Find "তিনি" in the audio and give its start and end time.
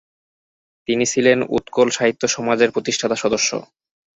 0.87-1.05